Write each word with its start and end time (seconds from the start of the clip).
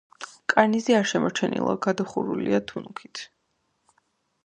კარნიზი 0.53 0.95
არ 0.99 1.05
შემორჩენილა, 1.11 1.77
გადახურულია 1.89 2.65
თუნუქით. 2.73 3.27